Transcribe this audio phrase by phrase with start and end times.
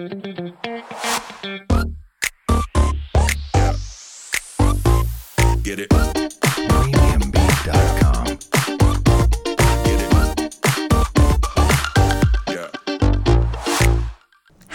[0.00, 0.14] Get
[5.80, 6.29] it.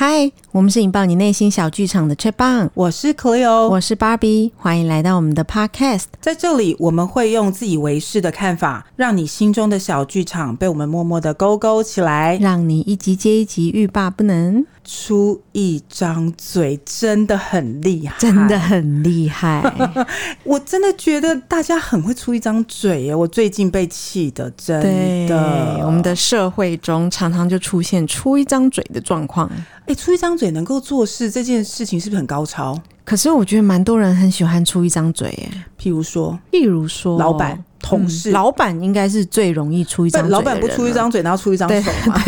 [0.07, 6.03] 嗨，我们是引爆你内心小剧场的 Chat 棒，我是 Cleo，我是 Barbie，欢迎来到我们的 Podcast。
[6.21, 14.63] 在这里，我们会用自以为是的看法，让你心中的小剧场被我们默默的勾勾起来，让你一集接一集欲罢不能。
[14.87, 19.63] 出一张嘴真的很厉害，真的很厉害。
[20.45, 23.15] 我真的觉得大家很会出一张嘴耶！
[23.15, 25.79] 我最近被气的，真的。
[25.83, 29.49] 我们的社会中常常就出现出一张嘴的状况。
[29.87, 32.77] 哎，出一张嘴能够做事这件事情是不是很高超？
[33.03, 35.49] 可是我觉得蛮多人很喜欢出一张嘴耶。
[35.79, 37.63] 譬如说，譬如说，老板。
[37.81, 42.19] 同事、嗯、老板应该是最容易出一张嘴的人，老板不出一张嘴，然后出一张手嘛？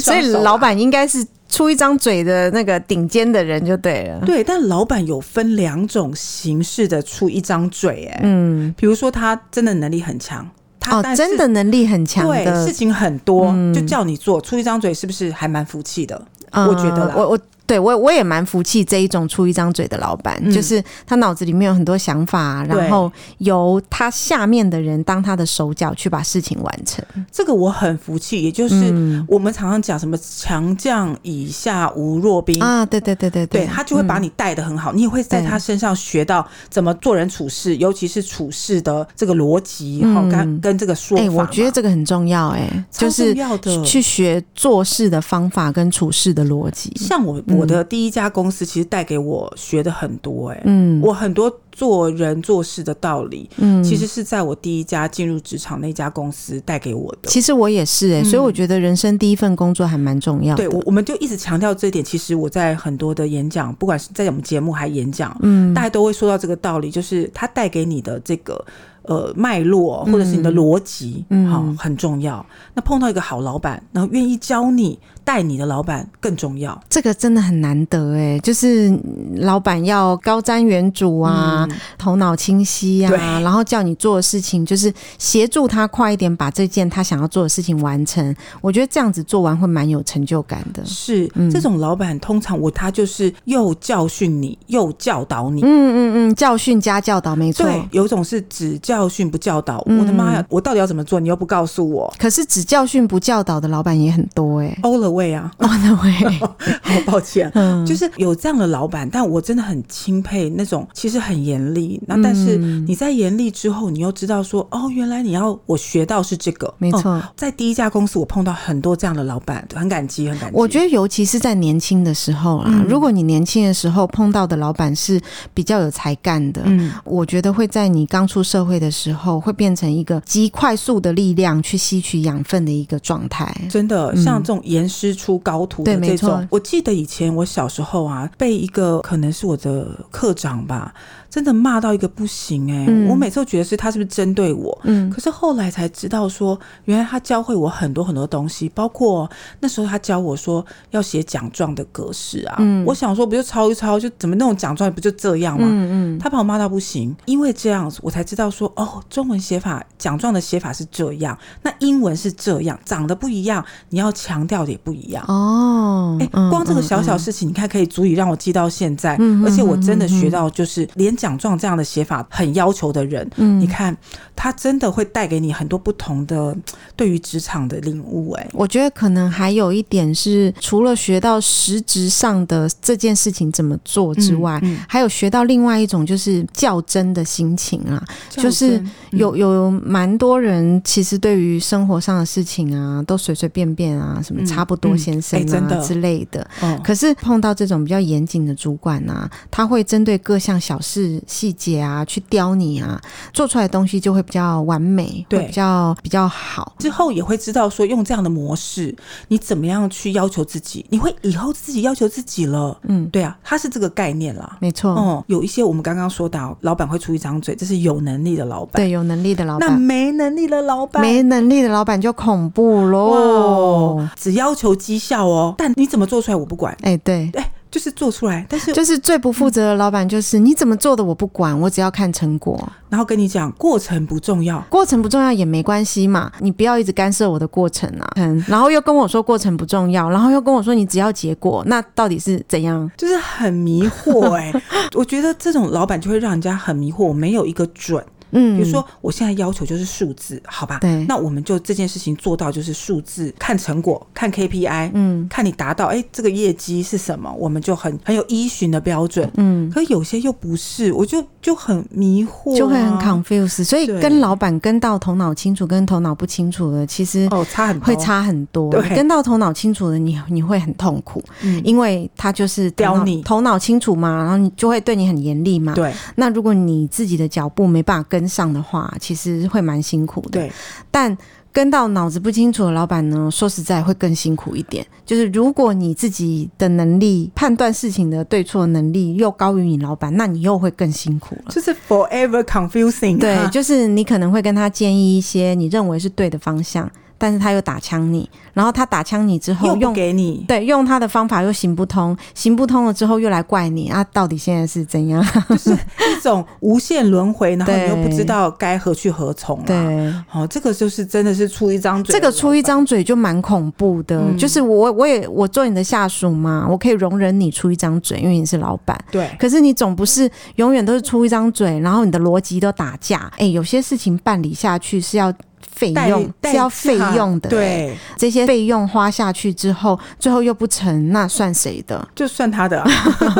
[0.00, 4.24] 所以老板应该是出一张嘴的那个顶尖的人就对了。
[4.24, 16.24] 对，但老板有分两种形式的出一张嘴，哎，嗯，比如说他真的能力很强，他哦，真的能力很强，对，事情很多，嗯、就叫你做，出一张嘴是不是还蛮服气的？
[16.52, 17.38] 我觉得啦，我我。
[17.70, 27.04] 对我我也蛮服气这一种出一张嘴的老板，嗯、就是他脑子里面有很多想法，然后由他下面的人当他的手脚去把事情完成。
[27.30, 41.22] 这个我很服气，也就是我们常常讲什么强将以下无弱兵啊，对对对对对，他就会把你带的很好，嗯、你也会在他身上学到怎么做人处事，尤其是处事的这个逻辑，哈、嗯，跟跟这个说法。
[41.22, 46.92] 哎，我觉得这个很重要，哎，就是要的去学做事的方法跟处事的逻辑。
[46.96, 47.59] 像我我。
[47.60, 57.28] 我的第一家公司其实带给我学的很多，欸，哎，嗯，我很多做人做事的道理，嗯，其实是在我第一家进入职场那家公司带给我的。
[57.28, 60.64] 其实我也是，欸，哎，所以我觉得人生第一份工作还蛮重要的。
[60.64, 62.04] 对，我我们就一直强调这一点。
[62.04, 68.64] 其实我在很多的演讲，不管是在我们节目还演讲，嗯，大家都会说到这个道理，就是它带给你的这个。
[69.04, 72.44] 呃，脉络或者是你的逻辑，嗯，好，很重要。
[72.74, 76.80] 那碰到一个好老板，然后愿意教你带你的老板更重要。
[76.88, 78.90] 这个真的很难得哎，就是
[79.36, 88.34] 老板要高瞻远瞩啊，嗯、头脑清晰啊，然后叫你做的事情就是协助他快一点把这件他想要做的事情完成。
[88.62, 90.82] 我觉得这样子做完会蛮有成就感的。
[90.86, 95.60] 是，嗯、这种老板通常我他就是又教训你又教导你。
[95.62, 95.98] 嗯嗯
[96.30, 97.66] 嗯，教训加教导没错。
[97.66, 99.10] 对，有种是只教。
[99.10, 100.46] 训不教导，我的妈呀！
[100.48, 101.18] 我到底要怎么做？
[101.18, 102.14] 你又不告诉我。
[102.16, 104.78] 可是只教训不教导的老板也很多哎
[105.10, 106.40] the way 啊，all the way。
[106.82, 117.22] 好抱歉，嗯，就是有这样的老板，但我真的很钦佩那种其实很严厉，那但是你在严厉之后，你又知道说，哦，原来你要我学到是这个，没错。
[117.36, 120.56] 在第一家公司，我碰到很多这样的老板，很感激，很感激。
[120.56, 125.20] 我觉得尤其是在年轻的时候啊，如果你年轻的时候碰到的老板是
[125.54, 129.70] 比较有才干的，嗯，我觉得会在你刚出社会的时候会变。
[129.70, 136.46] 变成一个极快速的力量去吸取养分的一个状态，真的像这种严师出高徒的这种。
[136.50, 140.94] 我记得以前我小时候啊，被一个可能是我的课长吧。
[141.30, 142.86] 真的骂到一个不行哎、欸！
[142.88, 144.76] 嗯、我每次都觉得是他是不是针对我？
[144.82, 149.30] 嗯，可是后来才知道说，原来他教会我很多很多东西，包括
[149.60, 152.56] 那时候他教我说要写奖状的格式啊。
[152.58, 155.68] 嗯，我想说不就抄一抄，就怎么那种奖状不就这样吗？
[155.70, 166.18] 嗯嗯，他把我骂到不行，因为这样子我才知道说哦，中文写法奖状的写法是这样，那英文是这样，长得不一样，你要强调的也不一样哦。
[166.20, 171.16] 哎、欸，光这个小小事情，你看可以足以让我记到现在，嗯、而且我真的学到就是连。
[171.20, 173.94] 奖状这样的写法很要求的人，嗯，你看
[174.34, 176.56] 他真的会带给你很多不同的
[176.96, 178.30] 对于职场的领悟。
[178.32, 188.02] 哎，我觉得可能还有一点是，除了学到实质上的这件事情怎么做之外，嗯嗯、还有学到另外一种就是较真的心情啊。
[188.30, 196.48] 就是有有蛮多人其实对于生活上的事情啊，都随随便便啊，什么差不多先生啊、嗯嗯欸、之类的。
[196.62, 201.09] 哦、可是碰到这种比较严谨的主管啊，他会针对各项小事。
[201.26, 203.00] 细节啊，去雕你啊，
[203.32, 206.74] 做出来的东西就会比较完美，对，比较比较好。
[206.78, 208.94] 之后也会知道说，用这样的模式，
[209.28, 212.76] 你怎么样去要求自己，你会以后自己要求自己了。
[212.82, 214.90] 嗯，对啊，它是这个概念啦，没错。
[214.90, 219.68] 哦、嗯，有一些我们刚刚说到，老板会出一张嘴，这是有能力的老板，对，有能力的老板。
[219.68, 224.06] 那没能力的老板，没能力的老板就恐怖喽。
[224.16, 226.76] 只要求绩效哦，但你怎么做出来我不管。
[226.82, 227.52] 哎，对，哎。
[227.70, 242.90] 就是做出来，但是就是最不负责的老板，就是、嗯、你怎么做的我不管，我只要看成果，然后跟你讲过程不重要，过程不重要也没关系嘛，你不要一直干涉我的过程啊，嗯，然后又跟我说过程不重要，然后又跟我说你只要结果，那到底是怎样？
[242.96, 244.62] 就是很迷惑哎、欸，
[244.94, 248.04] 我觉得这种老板就会让人家很迷惑，我没有一个准。
[248.32, 250.78] 嗯，比如说我现在要求就是数字，好吧？
[250.80, 259.70] 对，那我们就这件事情做到就是数字，看成果，看 KPI，嗯，看你达到，哎，这个业绩是什么，我们就很很有依循的标准，嗯。
[259.70, 263.64] 可有些又不是，我就就很迷惑、啊，就会很 confuse。
[263.64, 268.70] 所以跟老板跟到头脑清楚，跟头脑不清楚的，其实哦差很会差很多。
[268.70, 275.74] 对，跟到头脑清楚的，你你会很痛苦，嗯，因为他就是刁你，头脑清楚嘛，然后你就会对你很严厉嘛。
[275.74, 280.30] 对，那如果你自己的脚步没办法跟上的话，其实会蛮辛苦的。
[280.30, 280.52] 对，
[280.90, 281.16] 但
[281.52, 284.86] 跟到脑子不清楚的老板呢，说实在会更辛苦一点。
[285.04, 291.50] 就是如果你自己的能力判断事情的对错能力又高于你老板，那你又会更辛苦了。
[291.50, 293.18] 就是 forever confusing。
[293.18, 296.88] 对， 就是你可能会跟他建议一些你认为是对的方向。
[297.20, 305.22] 但是他又打枪你，然后他打枪你之后又给你，对，用他的方法又行不通，行不通了之后又来怪你啊，到底现在是怎样？
[305.50, 309.64] 就是一种无限轮回，然后 你又不知道该何去何从啊。
[309.66, 314.18] 对，好，这个就是真的是出一张嘴，这个出一张嘴就蛮恐怖的。
[314.18, 318.98] 嗯、就是我我也我做你的下属嘛，我可以容忍你出一张嘴，因为你是老板。
[319.10, 323.30] 对，可是你总不是永远都是出一张嘴，然后你的逻辑都打架。
[323.36, 325.30] 哎，有些事情办理下去是要。
[325.60, 332.06] 费用是要费用的，对这些费用花下去之后，最后又不成，那算谁的？
[332.14, 332.90] 就算他的，啊，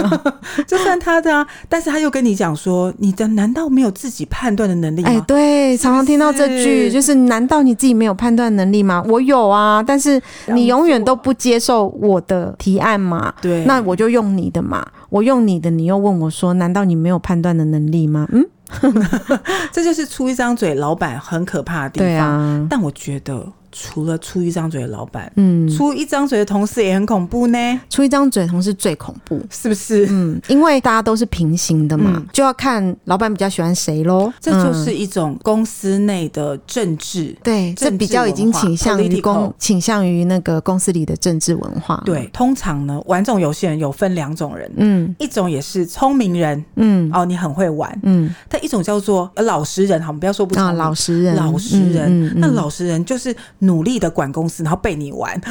[0.66, 1.46] 就算他的啊！
[1.68, 5.10] 但是他又跟你讲说，你的难道没有自己判断的能力吗？
[5.10, 9.04] 哎，对，常常听到这句，就是难道你自己没有判断能力吗？
[9.08, 13.32] 我有啊，但是你永远都不接受我的提案嘛？
[13.42, 18.26] 对，那我就用你的嘛，我用你的，你又问我说，难道你没有判断的能力吗？
[18.32, 18.46] 嗯。
[19.72, 22.08] 这就是出一张嘴，老板很可怕的地方。
[22.08, 23.52] 对啊，但我觉得。
[23.72, 27.80] 除了出一张嘴的老板，嗯，出一张嘴的同事也很恐怖呢。
[27.88, 30.06] 出一张嘴的同事最恐怖，是不是？
[30.10, 34.32] 嗯，因为大家都是平行的嘛，嗯、就要看老板比较喜欢谁喽。
[34.40, 42.02] 这就是一种公司内的政治，对，这比较已经倾向于公，倾向于那个公司里的政治文化。
[42.04, 53.34] 对，通常呢，玩这种游戏人有分两种人，嗯，一种也是聪明人，嗯，哦，你很会玩，嗯，但一种叫做老实人，好，我们不要说不聪明，老实人，老实人，那老实人就是。
[53.60, 55.32] 努力的管公司，然后被你玩。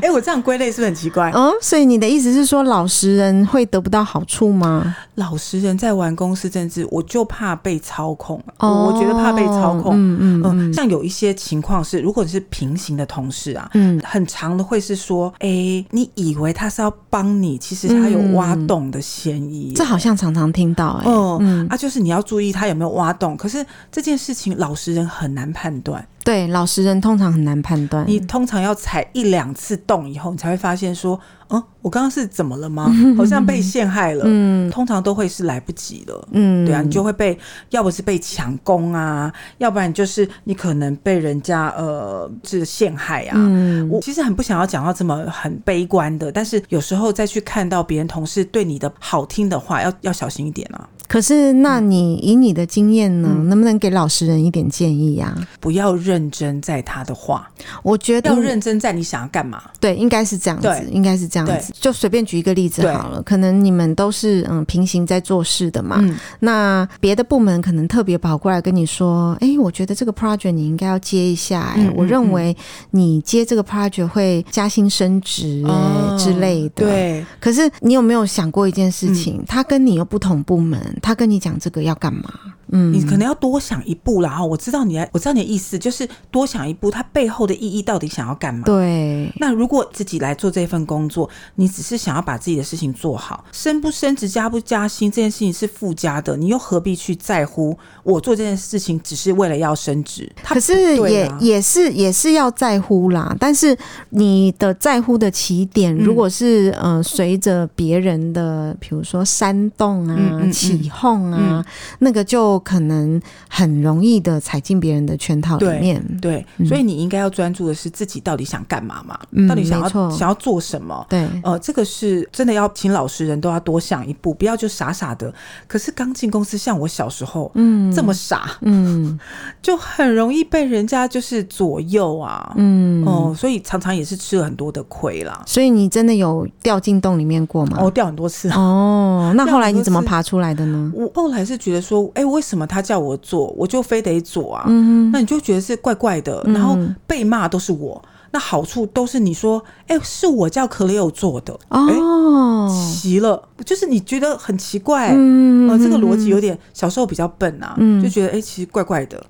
[0.02, 1.30] 欸，我这样归类是不是很奇怪？
[1.34, 4.96] 嗯，所以你的意思是说，老实人会得不到好处吗？
[5.16, 8.42] 老实人在玩公司政治，我就怕被操控。
[8.58, 9.94] 哦，我觉得怕被操控。
[9.94, 10.72] 嗯嗯嗯。
[10.72, 19.72] 像有一些情况是，如果你是平行的同事啊，嗯，很长的会是说，哎、欸，你以为他是要帮你，其实他有挖洞的嫌疑。
[19.74, 21.08] 这好像常常听到、欸。
[21.08, 23.36] 哎，嗯，啊，就是你要注意他有没有挖洞。
[23.36, 26.06] 可是这件事情，老实人很难判断。
[26.30, 28.04] 对，老实人通常很难判断。
[28.06, 31.18] 你通常要踩一两次洞以后，你才会发现说，
[31.48, 32.88] 嗯，我刚刚是怎么了吗？
[33.18, 34.22] 好像被陷害了。
[34.26, 36.28] 嗯，通常都会是来不及了。
[36.30, 37.36] 嗯，对啊，你就会被，
[37.70, 43.32] 要不是被强攻啊，要不然就是你可能被人家呃是陷害啊。
[43.36, 50.88] 嗯，我其实很不想要讲到这么很悲观的，但是有时候再去看到别人同事对你的好听的话，要要小心一点啊。
[51.10, 55.42] 可是，那你以你的经验呢，嗯、能不能给老实人一点建议呀、啊？
[55.58, 57.50] 不要认真在他的话，
[57.82, 59.60] 我觉得要认真在你想要干嘛。
[59.80, 61.74] 对，应该是这样子，应该是这样子。
[61.80, 65.96] 就随便举一个例子好了，可能你们都是嗯平行在做事的嘛。
[66.00, 71.80] 嗯、那别的部门可能特别跑过来跟你说：“哎、欸，我觉得这个 project 你应该要接一下、欸。
[71.82, 72.56] 嗯”哎，我认为
[72.92, 76.86] 你接这个 project 会加薪升职哎之类的。
[76.86, 77.26] 对。
[77.40, 79.38] 可是你有没有想过一件事情？
[79.40, 80.80] 嗯、他跟你又不同部门。
[81.00, 82.49] 他跟你讲这个要干嘛？
[82.72, 84.30] 嗯，你可能要多想一步啦。
[84.30, 88.62] 哈，我知道你，我知道你的意思，就是多想一步，它背后的意义到底想要干嘛？
[88.64, 89.32] 对。
[89.36, 97.76] 那如果自己来做这份工作，你只是想要把自己的事情做好，升不升职、加不加薪这件事情是附加的，你又何必去在乎？
[98.02, 103.34] 我做这件事情只是为了要升职，可是也也是也是要在乎啦。
[103.38, 103.76] 但是
[104.10, 111.64] 你的在乎的起点，如果是、嗯、呃随着别人的，比如说煽动啊、嗯嗯嗯、起哄啊，嗯、
[111.98, 112.59] 那个就。
[112.60, 116.00] 可能很容易的踩进别人的圈套里面。
[116.20, 119.18] 对，对，所以你应该要专注的是自己到底想干嘛嘛？
[119.32, 121.04] 嗯、到底想要想要做什么？
[121.08, 125.32] 对，呃，这个是真的要请老实人都要多想一步，不要就傻傻的。
[125.66, 129.18] 可是刚进公司，像我小时候，嗯，这么傻，嗯，
[129.62, 135.42] 就很容易被人家就是左右啊，嗯，哦、呃，所以常常也是吃了很多的亏啦。
[135.46, 137.78] 所以你真的有掉进洞里面过吗？
[137.80, 138.48] 哦，掉很多次。
[138.50, 140.92] 哦，那后来你怎么爬出来的呢？
[140.94, 144.64] 我后来是觉得说，哎、欸，为什么他叫我做，我就非得做啊？
[144.68, 148.02] 嗯，那你就觉得是怪怪的，然后被骂都是我。
[148.32, 159.20] 那好处都是你说，哎、欸，是我叫 Cleo 做的哦，奇、欸、了，就是你觉得很奇怪，嗯，呃、这个逻辑有点小时候比较笨啊，嗯，就觉得哎、欸，其实怪怪的。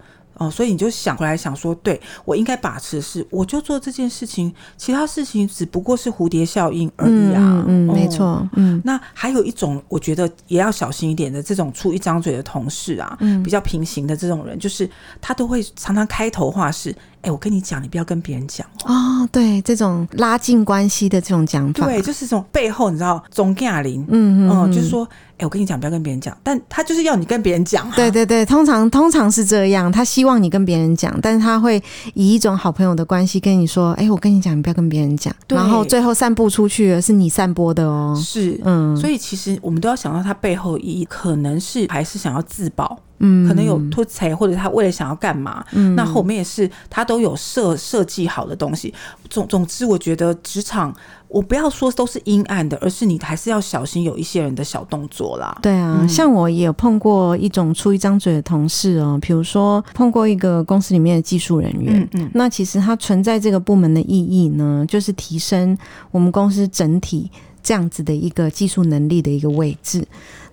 [0.40, 7.62] 哦，所以你就想回来想说，对，我应该把持的是，我就做这件事情，其他事情只不过是蝴蝶效应而已啊。
[7.68, 8.48] 嗯，没错。
[8.54, 14.88] 嗯，那还有一种，我觉得也要小心一点的，这种出一张嘴的同事啊，嗯，比较平行的这种人，就是
[15.20, 19.28] 他都会常常开头话是，哎，我跟你讲，你不要跟别人讲哦。
[19.30, 25.08] 对，这种拉近关系的这种讲法，对，就是这种背后你知道，总亚林，嗯嗯，嗯，就是说。
[25.40, 27.92] 哎，我跟你讲，不要跟别人讲，但他就是要你跟别人讲啊。
[27.96, 38.14] 对对对，通常通常是这样，他希望你跟别人讲，但是他会以一种好朋友的关系跟你说：“哎，我跟你讲，你不要跟别人讲。”然后最后散布出去的是你散播的哦。
[38.22, 42.98] 是，嗯，所以其实我们都要想到他背后意义，可能是还是想要自保。
[43.20, 48.92] 嗯，可能有突财，或者他为了想要干嘛，嗯，那后面也是他都有设设计好的东西。
[49.28, 50.92] 总总之，我觉得职场，
[51.28, 55.56] 我不要说都是阴暗的，而是你还是要小心有一些人的小动作啦。
[55.62, 65.76] 对啊，嗯，像我也有碰过一种出一张嘴的同事哦，比如说碰过一个公司里面的技术人员，嗯嗯，那其实他存在这个部门的意义呢，就是提升
[66.10, 67.30] 我们公司整体
[67.62, 70.04] 这样子的一个技术能力的一个位置。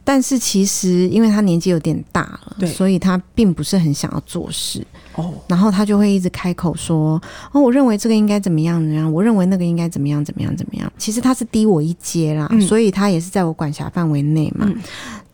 [0.10, 4.82] 但是其实，因为他年纪有点大了，所以他并不是很想要做事。
[5.16, 7.22] 哦，然后他就会一直开口说
[7.52, 14.66] ：“哦，我认为这个应该怎么样怎么样，我认为那个应该怎么样怎么样怎么样。”其实他是低我一阶啦，嗯，所以他也是在我管辖范围内嘛。
[14.70, 14.82] 嗯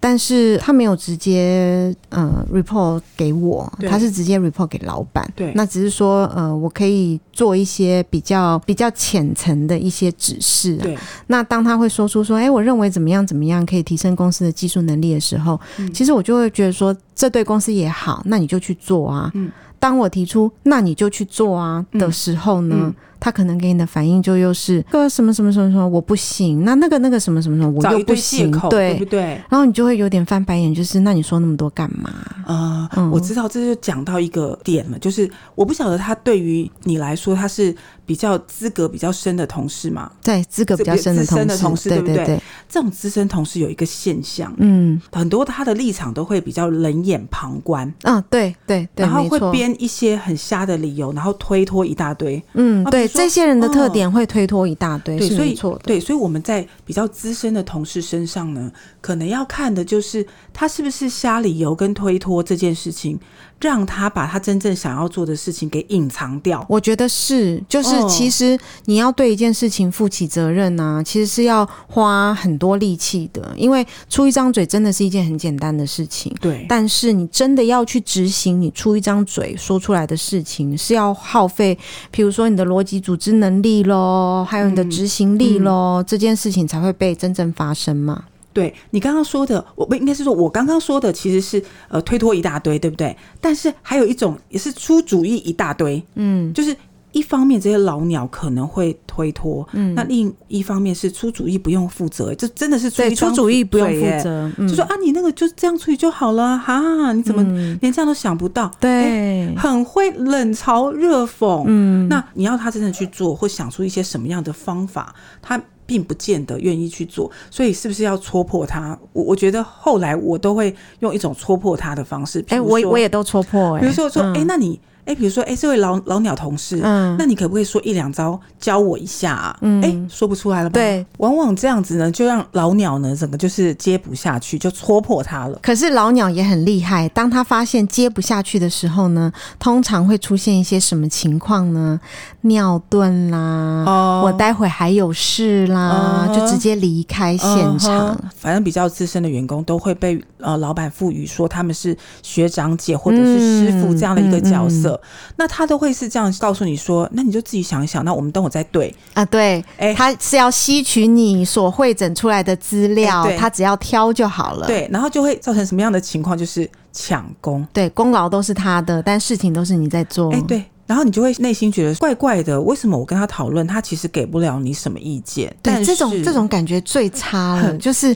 [0.04, 5.26] 但是他没有直接呃 report 给我，他是直接 report 给老板。
[5.34, 10.84] 对，那只是说呃，我可以做一些比较比较浅层的一些指示啊。
[10.84, 19.32] 对，那当他会说出说，哎，我认为怎么样怎么样可以提升公司的技术能力的时候，嗯，其实我就会觉得说，这对公司也好，那你就去做啊。
[19.36, 22.76] 嗯，当我提出那你就去做啊的时候呢？
[22.78, 29.22] 嗯嗯他可能给你的反应就又是个什么什么什么什么我不行，那那个那个什么什么什么我又不行，对，对不对？
[29.50, 32.10] 然后你就会有点翻白眼，就是那你说那么多干嘛？
[32.46, 37.74] 啊、呃嗯，我知道，这就讲到一个点了，就是我不晓得他对于你来说他是。
[38.06, 42.42] 比较资格比较深的同事嘛，对，资格比较深的同事，的同事对不对，对，对？
[42.68, 63.20] 这种资深同事有一个现象，嗯，很多他的立场都会比较冷眼旁观，嗯，对对对，然后会编一些很瞎的理由，然后推脱一大堆，嗯，对，这些人的特点会推脱一大堆，对，所以错，对，所以我们在比较资深的同事身上呢，可能要看的就是他是不是瞎理由跟推脱这件事情。
[63.62, 76.66] 让他把他真正想要做的事情给隐藏掉，我觉得是，就是其实你要对一件事情负起责任呢、啊，其实是要花很多力气的，因为出一张嘴真的是一件很简单的事情，对。
[76.68, 81.78] 但是你真的要去执行，你出一张嘴说出来的事情是要耗费，
[82.12, 88.24] 比如说你的逻辑组织能力喽，还有你的执行力喽、嗯嗯，这件事情才会被真正发生嘛。
[88.54, 93.16] 对你刚刚说的，我不应该是说，我刚刚说的其实是呃推脱一大堆，对不对？
[93.42, 96.76] 但是还有一种也是出主意一大堆，嗯，就是
[97.14, 107.42] 一方面这些老鸟可能会推脱，嗯，那另一方面是出主意不用负责，这真的是出，出主意不用负责，嗯、就说啊，你那个就这样处理就好了哈，你怎么
[107.80, 108.70] 连这样都想不到？
[108.80, 115.62] 对、欸，很会冷嘲热讽，嗯，那你要他真的去做，或想出一些什么样的方法，他。
[115.86, 118.98] 并不见得愿意去做，所以是不是要戳破他？
[119.12, 122.40] 我我觉得后来我都会用一种戳破他的方式。
[122.48, 123.82] 哎、欸，我我也都戳破、欸。
[123.82, 124.80] 比如说说，哎、欸，那你。
[125.06, 129.58] 哎，比如说，哎，这位老老鸟同事，嗯，那你可不可以说一两招教我一下啊？
[129.62, 130.74] 嗯，哎，说不出来了吧？
[130.76, 135.60] 对，往往这样子呢，就让老鸟呢整个就是接不下去，就戳破他了。
[135.62, 142.00] 可是老鸟也很厉害，当他发现接不下去的时候呢，通常会出现一些什么情况呢？
[142.42, 148.10] 尿遁啦，哦，我待会还有事啦，哦，就直接离开现场。
[148.10, 154.93] 哦，反正比较资深的员工都会被呃老板赋予说他们是学长姐或者是师傅这样的一个角色。
[155.36, 166.38] 那他都会是这样告诉你说，那你就自己想一想，那我们等会再对啊，对，哎，他是要吸取你所会诊出来的资料，他只要挑就好了，对，然后就会造成什么样的情况？
[166.38, 170.64] 就是抢功，对，功劳都是他的，但事情都是你在做，哎，对。
[170.86, 175.52] 然后你就会内心觉得怪怪的，为什么我跟他讨论，他其实给不了你什么意见？
[175.64, 178.14] 对，这种这种感觉最差了，就是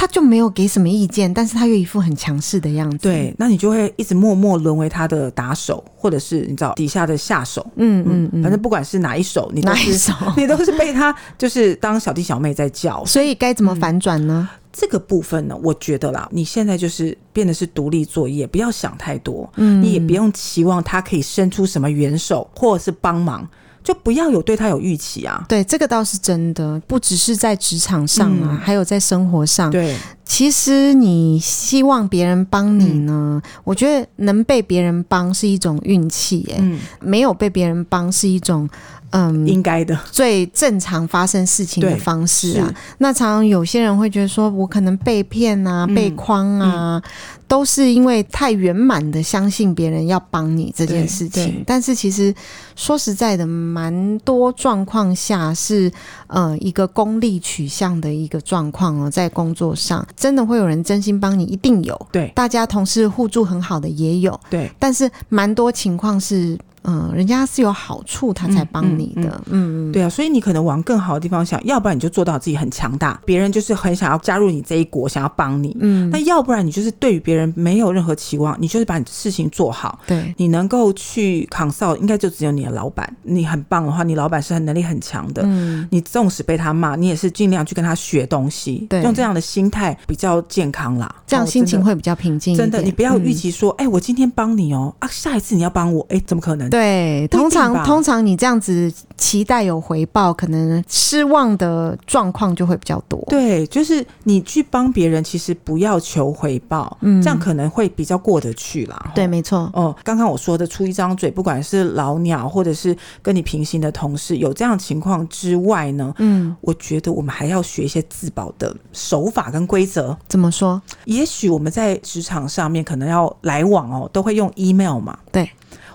[0.00, 2.96] 他就没有给什么意见，但是他又一副很强势的样子。
[3.02, 7.60] 对，那你就会一直默默沦为他的打手，或者是你知道底下的下手。
[7.76, 13.04] 嗯嗯嗯，反正不管是哪一手，你都是哪一手， 你都是被他就是当小弟小妹在叫。
[13.04, 14.48] 所以该怎么反转呢？
[14.50, 23.46] 嗯这个部分呢，我觉得啦，你现在就是变得是独立作业，不要想太多，嗯，你也不用期望他可以伸出什么援手或者是帮忙，
[23.82, 25.44] 就不要有对他有预期啊。
[25.48, 29.70] 对，这个倒是真的，不只是在职场上啊，嗯，还有在生活上。
[29.70, 38.68] 对，其实你希望别人帮你呢，嗯，我觉得能被别人帮是一种运气，欸，嗯，没有被别人帮是一种。
[39.12, 42.72] 嗯，应该的，最正常发生事情的方式啊。
[42.98, 47.02] 那常常有些人会觉得说，我可能被骗啊、嗯、被诓啊、嗯，
[47.50, 51.64] 都是因为太圆满的相信别人要帮你这件事情。
[51.66, 52.32] 但是其实
[52.76, 55.90] 说实在的，蛮多状况下是
[56.28, 62.06] 呃一个功利取向的一个状况哦，在工作上真的会有人真心帮你，一定有。
[62.12, 64.38] 对，大家同事互助很好的也有。
[64.48, 66.56] 对，但是蛮多情况是。
[66.84, 69.42] 嗯，人家是有好处，他才帮你的。
[69.50, 75.76] 嗯嗯，对啊，所以你可能往更好的地方想，要不然你就做到自己很强大，别人就是很想要加入你这一国，想要帮你。
[75.80, 79.98] 嗯，那要不然你就是对于别人没有任何期望，你就是把你的事情做好。
[80.06, 83.14] 对，你能够去 consult，应该就只有你的老板。
[83.22, 85.42] 你很棒的话，你老板是很能力很强的。
[85.44, 88.86] 嗯，你纵使被他骂，你也是尽量去跟他学东西。
[88.88, 92.56] 对，用这样的心态比较健康啦，这样心情会比较平静。
[92.56, 96.69] 真的，你不要预期说，哎、嗯欸，我今天帮你哦，啊，下一次你要帮我，哎、欸，怎么可能？
[96.70, 103.22] 对，通常通常你这样子期待有回报，可能失望的状况就会比较多。
[103.28, 109.12] 对，就是你去帮别人，其实不要求回报，嗯，这样可能会比较过得去啦。
[109.14, 109.70] 对，没错。
[109.74, 120.16] 哦，刚刚我说的出一张嘴，不管是老鸟或者是跟你平行的同事，有这样情况之外呢，嗯，我觉得我们还要学一些自保的手法跟规则。
[120.28, 120.80] 怎么说？
[121.04, 125.18] 也许我们在职场上面可能要来往哦，都会用 email 嘛。
[125.32, 125.50] 对。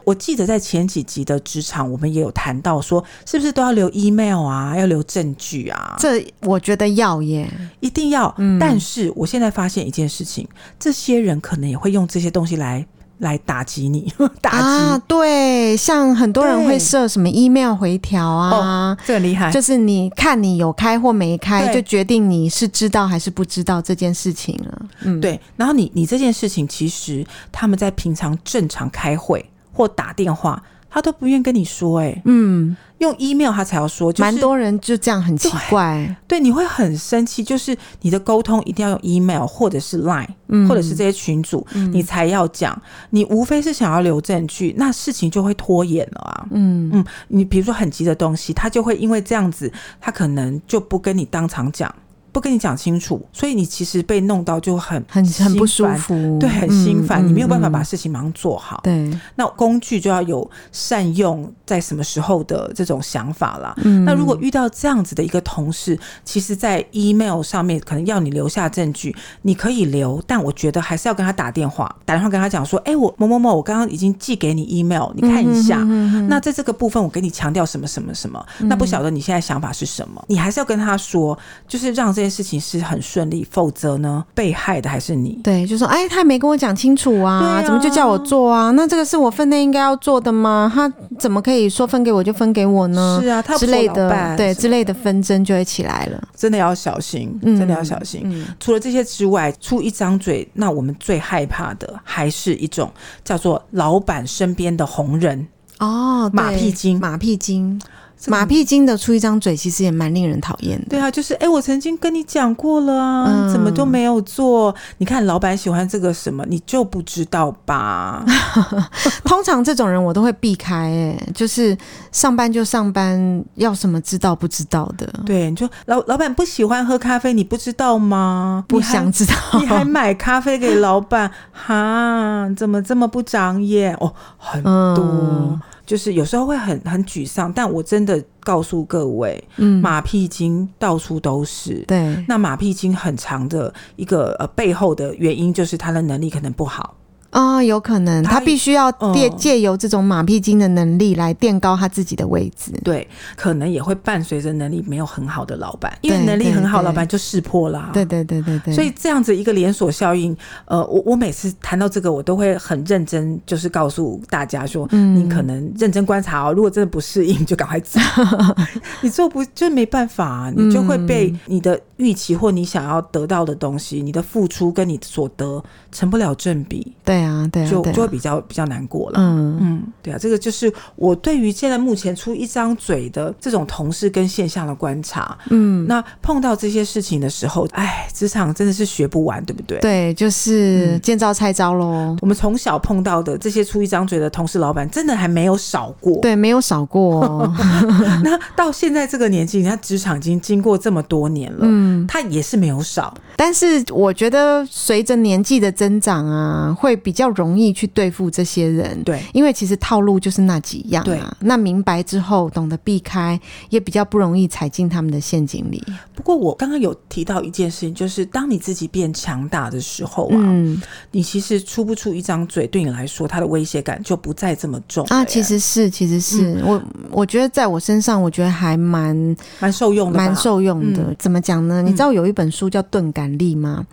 [0.05, 5.95] 我记得在前几集的职场，我们也有谈到说，是不是都要留 email 啊，要留证据啊？
[5.99, 8.33] 这我觉得要耶，一定要。
[8.37, 8.59] 嗯。
[8.59, 10.47] 但是我现在发现一件事情，
[10.79, 12.85] 这些人可能也会用这些东西来
[13.17, 14.57] 来打击你， 打击。
[14.57, 19.51] 啊，对，像很多人会设什么 email 回条啊，哦，这很厉害。
[19.51, 24.85] 就是你看你有开或没开，就决定你是知道还是不知道这件事情了。
[25.01, 25.39] 嗯，对。
[25.55, 29.43] 然后你你这件事情，其实他们在平常正常开会。
[29.75, 46.89] 或打电话，他都不愿跟你说、欸，哎，嗯，用 email 他才要说，蛮、就是、多人就这样很奇怪，对，对，你会很生气，就是你的沟通一定要用 email 或者是 line，、嗯、或者是这些群组、嗯，你才要讲，你无非是想要留证据，那事情就会拖延了啊，嗯。
[46.93, 51.93] 嗯，你比如说很急的东西，他就会因为这样子，他可能就不跟你当场讲。
[52.35, 58.81] 不跟你讲清楚，所以你其实被弄到就很很很不舒服，对，很心烦、嗯，你没有办法把事情马上做好。
[58.83, 63.73] 对，那工具就要有善用在什么时候的这种想法啦。
[63.77, 75.79] 嗯，那如果遇到这样子的一个同事，其实，在 email 上面可能要你留下证据，你可以留，但我觉得还是要跟他打电话，打电话跟他讲说，哎、欸，我某某某，我刚刚已经寄给你 email，你看一下。
[75.83, 80.21] 嗯、那在这个部分，我给你强调什么什么什么、嗯，那不晓得你现在想法是什么？
[80.27, 82.24] 你还是要跟他说，就是让这。
[82.25, 85.39] 这件事情是很顺利，否则呢，被害的还是你。
[85.43, 88.71] 对，就说哎，他没跟我讲清楚啊，啊，怎么就叫我做啊？
[88.71, 90.71] 那这个是我分内应该要做的吗？
[90.73, 93.19] 他怎么可以说分给我就分给我呢？
[93.21, 96.27] 是啊，他之类的，对之类的纷争就会起来了。
[96.35, 98.21] 真的要小心，真的要小心。
[98.25, 102.91] 嗯，除了这些之外，出一张嘴，那我们最害怕的还是一种
[103.23, 107.79] 叫做老板身边的红人哦，马屁精，马屁精。
[108.27, 110.85] 马屁精的出一张嘴，其实也蛮令人讨厌的。
[110.89, 114.73] 对啊，就是哎、欸，我曾经跟你讲过了啊，嗯、怎么都没有做？
[114.97, 118.25] 你看老板喜欢这个什么，你就不知道吧？
[119.25, 121.77] 通常这种人我都会避开、欸，哎，就是
[122.11, 125.07] 上班就上班，要什么知道不知道的？
[125.25, 128.63] 对，你就老老板不喜欢喝咖啡，你不知道吗？
[128.67, 131.29] 不想知道，你还买咖啡给老板？
[131.51, 133.93] 哈，怎么这么不长眼？
[133.99, 135.03] 哦，很多。
[135.03, 141.83] 嗯就是有时候会很很沮丧，但我真的告诉各位，嗯，马屁精到处都是。
[141.87, 146.95] 对，那马屁精很长的一个呃背后的原因，就是他的能力可能不好。
[147.35, 152.71] 啊、哦，有可能他，必须要借借由这种马屁精的能力来垫高他自己的位置。
[152.81, 157.89] 对，可能也会伴随着能力没有很好的老板，因为能力很好，老板就识破啦。
[157.91, 158.73] 对对对对对。
[158.73, 167.99] 所以这样子一个连锁效应，呃，我我每次谈到这个，我都会很认真，就是告诉大家说，嗯，你可能认真观察哦，如果真的不适应，就赶快走。
[169.03, 176.95] 你做不就没办法啊，你就会被你的预期或你想要得到的东西，你的付出跟你所得成不了正比。
[177.03, 177.24] 对。
[177.25, 179.19] 啊，对啊，就就会比较比较难过了。
[179.19, 185.37] 嗯嗯，对啊，这个就是我对于现在目前出一张嘴的这种同事跟现象的观察。
[185.49, 189.79] 嗯，那碰到这些事情的时候，哎，职场真的是学不完，对不对？
[189.79, 192.15] 对，就是见招拆招喽。
[192.21, 196.19] 我们从小碰到的这些出一张嘴的同事、老板，真的还没有少过。
[196.21, 197.53] 对，没有少过哦。
[198.23, 203.13] 那到现在这个年纪，你看职场已经经过这么多年了，嗯，他也是没有少。
[203.35, 211.05] 但是我觉得随着年纪的增长啊，会比较容易去对付这些人，对，因为其实套路就是那几样啊。
[211.05, 215.83] 对，那明白之后懂得避开，也比较不容易踩进他们的陷阱里。
[216.13, 225.23] 不过我刚刚有提到一件事情，就是当你自己变强大的时候啊，嗯，你其实出不出一张嘴，对你来说，它的威胁感就不再这么重啊。
[225.25, 229.15] 其实是，其实是、嗯、我，我觉得在我身上，我觉得还蛮
[229.59, 231.03] 蛮受用的，蛮受用的。
[231.03, 231.81] 嗯、怎么讲呢？
[231.81, 233.85] 你知道有一本书叫《钝感力》吗？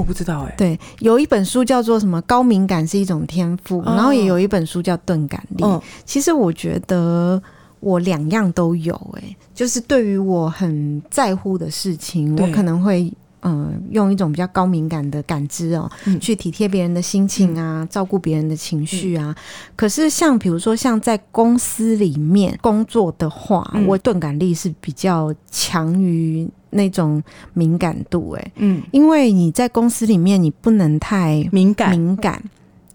[0.00, 2.18] 我不知道哎、欸，对，有一本书叫做什么？
[2.22, 5.62] 高敏感是一种天赋，然后也有一本书叫钝感力。
[5.62, 7.40] 哦、其实我觉得
[7.80, 19.34] 我两样都有、欸，哎，就是对于我很在乎的事情，我可能会嗯、呃、用一种比较高敏感的感知哦，嗯、去体贴别人的心情啊，嗯、照顾别人的情绪啊。
[19.36, 19.42] 嗯、
[19.76, 26.48] 可是像比如说像在公司里面工作的话，嗯、我钝感力是比较强于。
[26.70, 32.42] 那种敏感度、欸，哎，嗯，因为你在公司里面，你不能太敏感，敏感，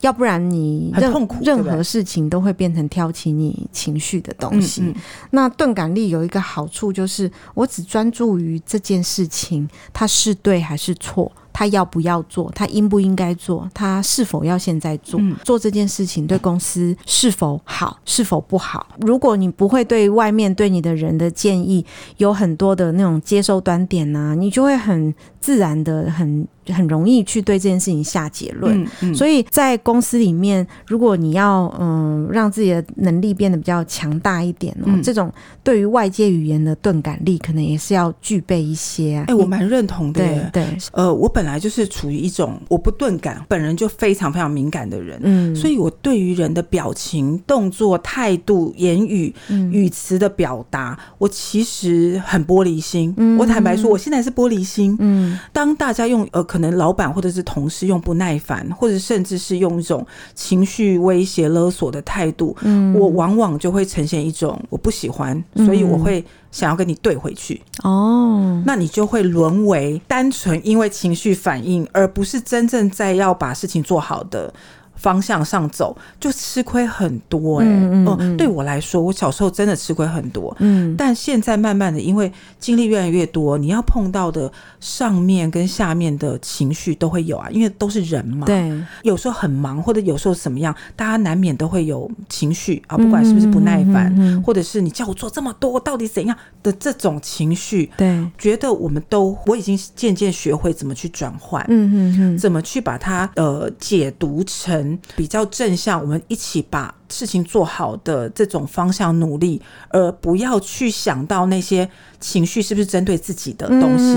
[0.01, 4.81] 要不然你任痛苦任何事情都会变成挑起你情绪的东西。
[4.81, 4.95] 嗯嗯、
[5.31, 11.31] 那钝感力有一个好处，就是我只专注于这件事情，它是对还是错。
[11.57, 12.51] 他要不要做？
[12.53, 13.65] 他应不应该做？
[13.73, 15.17] 他是否要现在做？
[15.21, 17.97] 嗯、做这件事情对公司是否好？
[18.03, 18.85] 是否不好？
[18.99, 21.85] 如果你不会对外面对你的人的建议
[22.17, 26.45] 有很多的那种接收端点呐、啊，你就会很自然的很。
[26.73, 35.31] 很容易去对这件事情下结论，嗯嗯、所以在公司里面，如果你要嗯让自己的能力变得比较强大一点哦，嗯、这种
[35.63, 39.25] 对于外界语言的钝感力，可能也是要具备一些、啊。
[39.27, 40.21] 哎、欸，我蛮认同的。
[40.25, 53.13] 对对，呃，我本来就是处于一种我不钝感，本人就非常非常敏感的人，嗯，所以我对于人的表情、动作、态度、言语、嗯、语词的表达，我其实很玻璃心。
[53.17, 54.95] 嗯、我坦白说，我现在是玻璃心。
[54.99, 56.43] 嗯，当大家用呃。
[56.55, 67.61] 可能老板或者是同事用不耐烦，或者甚至是用一种情绪威胁勒索的态度，嗯，我往往就会呈现一种我不喜欢，所以我会想要跟你对回去。
[67.83, 74.53] 哦，那你就会沦为单纯因为情绪反应，而不是真正在要把事情做好的。
[74.95, 88.71] 方向上走就吃亏很多哎、欸，嗯，嗯，嗯，对我来说，我小时候真的吃亏很多，嗯，但现在慢慢的，因为经历越来越多，你要碰到的上面跟下面的情绪都会有啊，因为都是人嘛，对，
[89.03, 104.84] 有时候很忙或者有时候怎么样，大家难免都会有情绪啊，不管是不是不耐烦，或者是你叫我做这么多，到底怎样的这种情绪，对，觉得我们都我已经渐渐学会怎么去转换，嗯嗯嗯，怎么去把它呃解读成。
[105.15, 114.15] 比较正向，我们一起把事情做好的这种方向努力，而不要去想到那些情绪是不是针对自己的东西。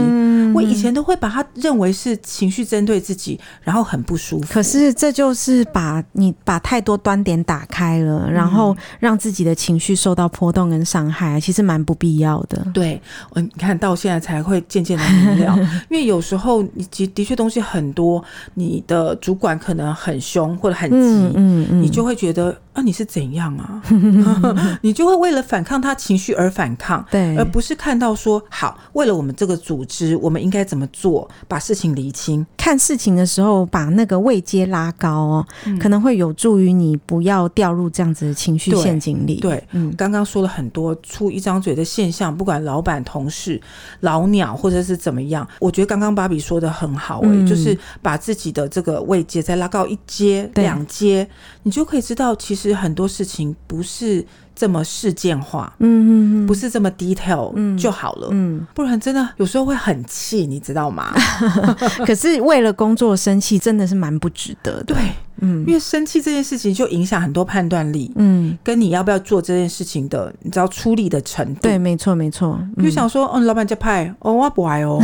[0.54, 4.46] 我以前都会把它认为是情绪针对自己，然后很不舒服。
[4.52, 12.66] 可是这就是把你把太多端点打开了，然后让自己的情绪受到波动跟伤害，其实蛮不必要的。
[12.72, 15.58] 对，我你看到现在才会渐渐的明了，
[15.90, 18.22] 因为有时候你的的确东西很多，
[18.54, 22.56] 你的主管可能很凶或者很急，嗯嗯嗯、你就会觉得。
[22.78, 23.82] 那、啊、你是怎样啊？
[24.82, 32.46] 你就会为了反抗他情绪而反抗，对，而不是看到说好，为了我们这个组织，我们应该怎么做，把事情理清。
[32.56, 39.40] 看事情的时候，把那个位阶拉高哦，嗯、可能会有助于你不要掉入这样子的情绪陷阱里。
[39.40, 43.60] 对，嗯，刚刚说了很多出一张嘴的现象，不管老板、同事、
[44.02, 51.28] 老鸟或者是怎么样，我觉得刚刚芭比说的很好、欸，哎、嗯，就是把自己的这个位阶再拉高一阶、两阶，
[51.64, 52.67] 你就可以知道其实。
[52.74, 54.24] 很多事情不是
[54.58, 61.14] 这么事件化，嗯嗯嗯，不是这么 detail 就好了，嗯，不然真的有时候会很气，你知道吗？
[62.04, 64.94] 可是为了工作生气，真的是蛮不值得的。
[64.94, 64.96] 对，
[65.40, 71.60] 嗯，因为生气这件事情就影响很多判断力，嗯，跟你要不要做这件事情的，你知道出力的程度。
[71.62, 72.58] 对，没错，没错。
[72.82, 75.00] 就想说，哦，老板在派，哦，我不爱哦，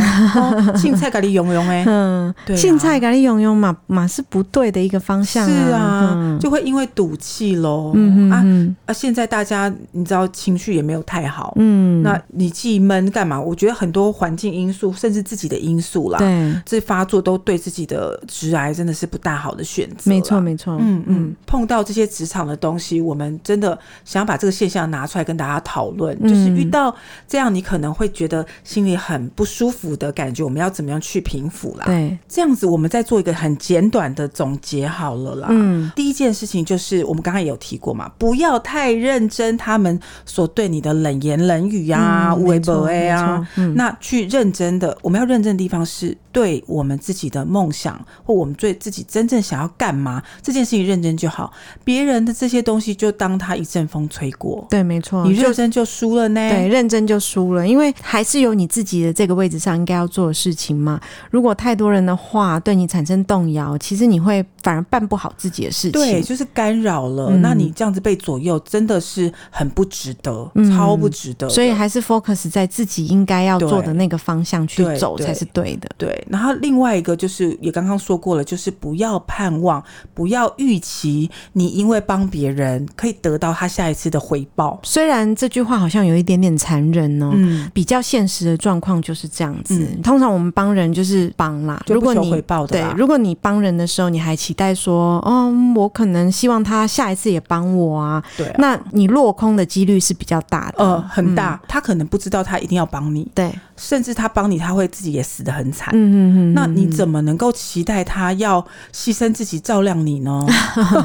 [0.75, 8.43] 青菜咖喱用用哎，嗯，对，青菜咖喱用用嘛嘛是不对的一个方向，是啊，就会因为赌气喽，嗯啊
[8.87, 13.39] 啊，现在大家你知道情绪也没有太好，嗯，那你既闷干嘛？
[13.39, 20.09] 我觉得很多环境因素，甚至自己的因素啦，对，这发作都对自己的直癌真的是不大好的选择。
[20.09, 26.95] 没错，没错，嗯嗯，碰到这些职场的东西，我们真的想要把这个现象拿出来跟大家讨论，就是遇到
[27.27, 31.85] 这样你可能会觉得心里很不舒服的感觉，我们要怎么样去平复啦？
[31.85, 35.47] 对，这样子我们再做一个很简短的总结好了啦。
[35.51, 51.51] 嗯，第一件事情就是我们刚刚也有提过嘛，不要太认真他们所对你的冷言冷语呀、啊、微博啊，那去认真的，我们要认真的地方是对我们自己的梦想或我们对自己真正想要干嘛这件事情认真就好，
[51.83, 54.65] 别人的这些东西就当他一阵风吹过。
[54.69, 56.49] 对，没错，你认真就输了呢。
[56.49, 60.99] 对，认真就输了，因为还是有你自己的这个位置上应该要做的事情嘛。
[61.31, 65.91] 如果太多人的话对你产生动摇，其实你会反而办不好自己的事情。
[65.91, 67.27] 对，就是干扰了。
[67.31, 71.49] 嗯、那你这样子被左右，真的是很不值得，嗯、超不值得。
[71.49, 75.89] 所以还是 focus 在自己应该要做的那个方向去走才是对的。
[75.97, 79.83] 对，对，然后另外一个就是也刚刚说过了，就是不要盼望，
[80.13, 84.79] 不要预期你因为帮别人可以得到他下一次的回报。
[84.83, 89.75] 虽然这句话好像有一点点残忍哦，嗯、比较现实的状况就是这样子。
[89.77, 101.59] 嗯、通常我们帮人就是帮啦，如果你回报的对，如果你帮人的时候你还期待说，嗯，我可能希望他下一次也帮我啊，对啊，那你落空的几率是比较大的，呃，很大。
[101.61, 105.89] 嗯、他可能不知道他一定要帮你，对，甚至他帮你，他会自己也死得很惨。
[105.93, 110.45] 嗯嗯嗯，那你怎么能够期待他要牺牲自己照亮你呢？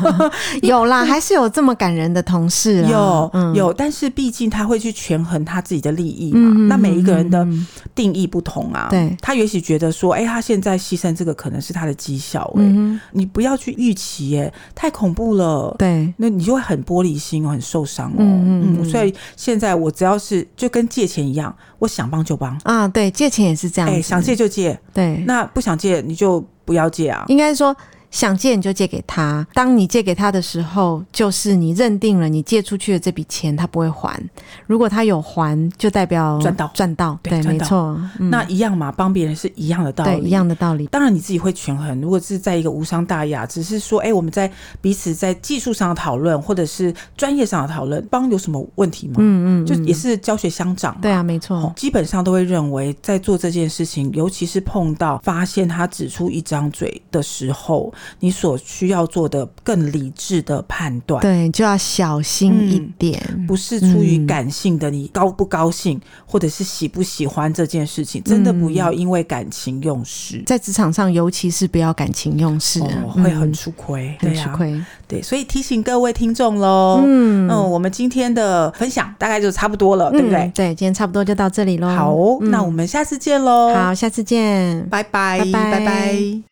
[0.62, 6.52] 有啦， 还是有这么感人的同事，有、嗯、有，但是毕竟他会去权衡他自己的利益嘛。
[6.54, 7.46] 嗯、那每一个人的
[7.94, 18.16] 定义不同啊，对，他也许觉得说，哎、欸，他现在牺牲这个可能是他的绩效、欸，哎、嗯，你不要去预期、欸，哎，太恐怖了，对，那你就会很玻璃心，很受伤哦。
[18.18, 27.76] 嗯嗯，所以现在我只要是就跟借钱一样，我想帮就帮啊，对，借钱也是这样，哎、欸，想借就借，对，那不想借你就不要借啊，应该说。
[28.10, 34.20] 想借你就借给他，当你借给他的时候，就是你认定了你借出去的这笔钱他不会还。
[34.66, 37.18] 如果他有还，就代表赚到赚到。
[37.22, 37.98] 对，没错。
[38.18, 40.86] 那一样嘛，帮别人是一样的道理，对，一样的道理。
[40.88, 42.00] 当然你自己会权衡。
[42.00, 49.14] 如果是在一个无伤大雅，只是说，哎，我们在彼此在技术上的讨论，或者是专业上的讨论，帮有什么问题吗？
[49.18, 50.96] 嗯嗯，就也是教学相长。
[51.00, 51.72] 对啊，没错。
[51.76, 57.92] 基本上都会认为，在做这件事情，尤其是碰到发现他只出一张嘴的时候。
[58.20, 74.80] 你所需要做的更理智的判断，对，就要小心一点，嗯、不是出于感性的，你高不高兴，嗯、或者是喜不喜欢这件事情，真的不要因为感情用事，嗯、在职场上，尤其是不要感情用事，哦、会很吃亏，很吃亏。
[75.06, 80.52] 对，所以提醒各位听众喽，嗯嗯，我们今天的分享大概就差不多了，嗯、对不对？
[80.54, 81.88] 对，今天差不多就到这里喽。
[81.88, 83.74] 好，嗯、那我们下次见喽。
[83.74, 85.70] 好，下次见，拜拜，拜拜。
[85.70, 86.49] 拜拜。